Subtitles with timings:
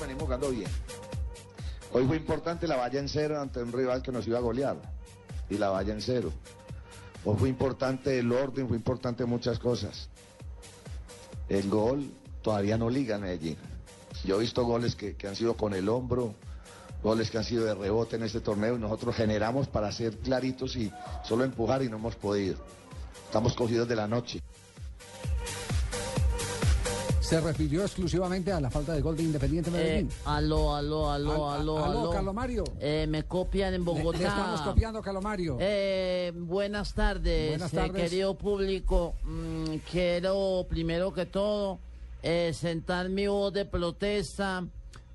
[0.00, 0.70] venimos jugando bien.
[1.92, 4.76] Hoy fue importante la valla en cero ante un rival que nos iba a golear.
[5.48, 6.32] Y la valla en cero.
[7.24, 10.08] Hoy fue importante el orden, fue importante muchas cosas.
[11.48, 12.10] El gol
[12.42, 13.56] todavía no liga en Medellín.
[14.24, 16.34] Yo he visto goles que, que han sido con el hombro,
[17.02, 20.74] goles que han sido de rebote en este torneo y nosotros generamos para ser claritos
[20.76, 20.90] y
[21.22, 22.56] solo empujar y no hemos podido.
[23.26, 24.42] Estamos cogidos de la noche.
[27.24, 30.08] Se refirió exclusivamente a la falta de gol de Independiente Medellín.
[30.10, 32.10] Eh, aló, aló, aló, Al- aló, aló, aló.
[32.10, 32.64] Calomario.
[32.78, 34.18] Eh, me copian en Le- Bogotá.
[34.18, 35.56] le estamos copiando, Calomario.
[35.58, 38.02] Eh, buenas tardes, Buenas eh, tardes.
[38.10, 39.14] querido público.
[39.24, 41.78] Mm, quiero, primero que todo,
[42.22, 44.62] eh, sentar mi voz de protesta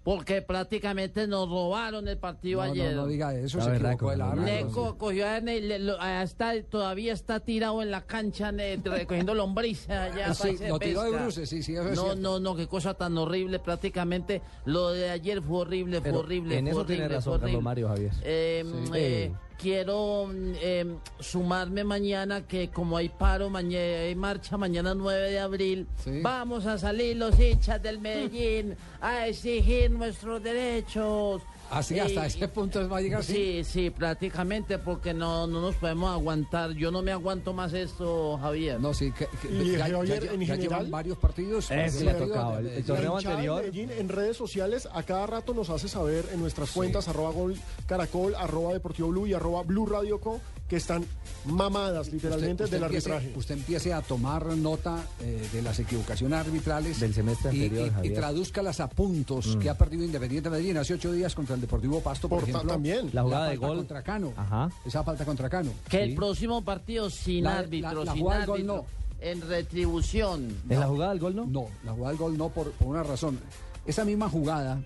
[0.04, 2.96] porque prácticamente nos robaron el partido no, no, ayer.
[2.96, 4.46] no diga eso, La se verdad, equivocó el árbitro.
[4.46, 9.34] Le co- cogió a lo- ah, está, todavía está tirado en la cancha ne- recogiendo
[9.36, 10.34] lombrices allá.
[10.34, 12.22] Sí, lo tiró de bruces, sí, sí, eso es No, cierto.
[12.22, 13.60] no, no, qué cosa tan horrible.
[13.60, 16.58] Prácticamente lo de ayer fue horrible, fue Pero horrible.
[16.58, 17.48] en fue eso horrible, tiene fue razón horrible.
[17.50, 18.12] Carlos Mario Javier.
[18.24, 18.92] Eh, Sí.
[18.96, 20.86] eh, quiero eh,
[21.20, 26.22] sumarme mañana que como hay paro, mañana hay marcha mañana 9 de abril, Sí.
[26.22, 31.42] vamos a salir los hinchas del Medellín a exigir nuestros derechos.
[31.72, 33.24] Así, hasta ese punto va a llegar.
[33.24, 36.72] Sí, sí, prácticamente porque no, no nos podemos aguantar.
[36.72, 38.80] Yo no me aguanto más esto, Javier.
[38.80, 41.66] No, sí, que, que- Y ya, Javier, ya- en ya general, llevan varios partidos.
[41.66, 43.62] Sí, le ha tocado, el- torneo La hinchada de anterior.
[43.62, 47.56] Medellín en redes sociales a cada rato nos hace saber en nuestras cuentas arroba gol
[47.86, 50.40] caracol, arroba deportivo blue y arroba blue radio co
[50.70, 51.04] que están
[51.46, 53.38] mamadas literalmente Usted- usted del empiece- arbitraje.
[53.40, 57.00] Usted empiece a tomar nota eh, de las equivocaciones arbitrales.
[57.00, 58.14] Del semestre y- anterior, y, y, Javier.
[58.14, 62.30] tradúzcalas a puntos que ha perdido Independiente Medellín hace ocho días contra el Deportivo Pasto,
[62.30, 62.72] por, Por ejemplo.
[62.72, 63.10] también.
[63.14, 63.78] La jugada de falta gol.
[63.78, 64.34] contra Cano.
[64.38, 64.70] Ajá.
[64.86, 65.72] Esa falta contra Cano.
[65.90, 68.86] que el próximo partido sin La- árbitro, la- la sin gol árbitro, no.
[69.22, 70.56] en retribución.
[70.70, 71.46] ¿En la jugada del gol no?
[71.48, 73.40] No, la jugada del gol no, por, por una razón.
[73.86, 74.80] Esa misma jugada,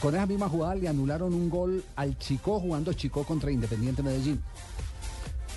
[0.00, 4.40] con esa misma jugada le anularon un gol al Chico jugando Chico contra Independiente Medellín.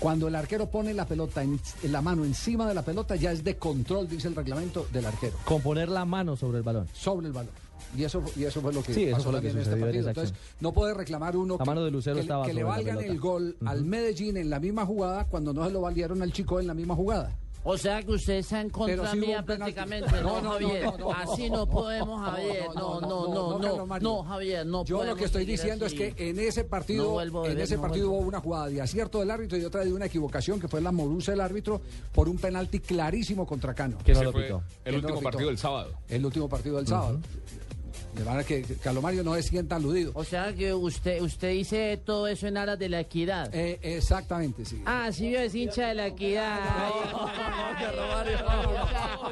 [0.01, 3.31] Cuando el arquero pone la pelota en, en la mano encima de la pelota, ya
[3.31, 6.87] es de control, dice el reglamento del arquero, Con poner la mano sobre el balón.
[6.91, 7.51] sobre el balón.
[7.95, 9.79] Y eso, y eso fue lo que Sí, pasó fue lo que también en este
[9.85, 10.07] partido.
[10.09, 13.19] Entonces, no puede reclamar uno La mano de Lucero que, estaba que le valgan el
[13.19, 16.65] gol al Medellín en la misma jugada cuando no se lo valieron al Chico en
[16.67, 17.35] la misma jugada.
[17.63, 19.43] O sea que usted está en Pero contra penalti.
[19.45, 20.11] prácticamente.
[20.21, 20.83] No, No, no, no, Javier.
[20.85, 21.57] no, no, así no.
[21.57, 22.65] no podemos, No, Javier.
[22.75, 23.99] No, no, no, no.
[23.99, 26.01] No, Javier, no Yo lo que estoy diciendo así.
[26.01, 28.21] es que en ese No partido, en ese no partido vuelvo.
[28.21, 30.91] hubo una jugada de acierto del árbitro y otra de una equivocación que fue la
[30.91, 31.81] morusa del árbitro
[32.13, 33.97] por un penalti clarísimo contra Cano.
[34.03, 34.63] Que no lo fue pitó.
[34.83, 35.23] El no último lo pitó.
[35.31, 35.93] partido del sábado.
[36.09, 37.19] El último partido del sábado.
[38.15, 40.11] De manera que Calomario no se sienta aludido.
[40.15, 43.53] O sea que usted usted dice todo eso en aras de la equidad.
[43.53, 44.81] Eh, exactamente, sí.
[44.85, 46.59] Ah, sí, yo es hincha de la equidad.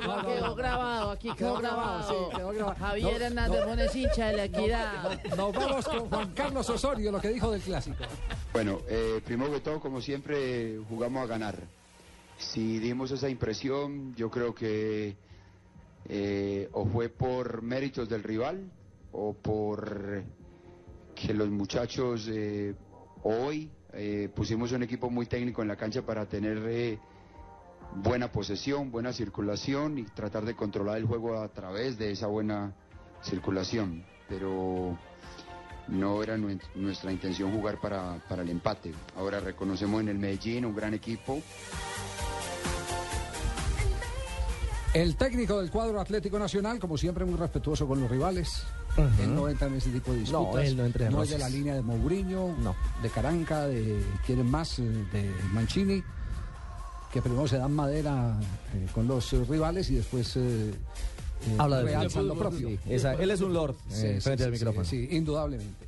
[0.06, 0.56] no, no.
[0.56, 2.30] grabado, aquí quedó, Quedó grabado, grabado.
[2.32, 2.76] sí, quedó grabado.
[2.80, 3.74] Javier No, Hernández no.
[3.84, 5.24] Es hincha de la equidad.
[5.36, 7.98] Nos vamos con Juan Carlos Osorio, lo que dijo del clásico.
[8.54, 11.56] Bueno, eh, primero que todo, como siempre, jugamos a ganar.
[12.38, 15.16] Si dimos esa impresión, yo creo que
[16.08, 18.72] eh, o fue por méritos del rival
[19.12, 20.24] o por
[21.16, 22.74] que los muchachos eh,
[23.24, 27.00] hoy eh, pusimos un equipo muy técnico en la cancha para tener eh,
[27.96, 32.74] buena posesión, buena circulación y tratar de controlar el juego a través de esa buena
[33.24, 34.06] circulación.
[34.30, 34.98] Pero
[35.88, 38.94] no era nue- nuestra intención jugar para, para el empate.
[39.18, 41.42] Ahora reconocemos en el Medellín un gran equipo.
[44.94, 48.64] El técnico del cuadro Atlético Nacional, como siempre, muy respetuoso con los rivales.
[49.22, 50.54] Él no entra en ese tipo de disputas.
[50.54, 52.76] No, él no entra en No es de la línea de Mourinho, No.
[53.04, 54.84] de Caranca, de quieren más, eh,
[55.14, 56.04] de Mancini,
[57.14, 58.40] que primero se dan madera
[58.74, 60.74] eh, con los eh, rivales y después eh,
[61.60, 62.68] Habla de realzan lo propio.
[62.70, 64.86] Sí, esa- él es un lord Sí, frente sí, al micrófono.
[64.86, 65.88] sí, indudablemente.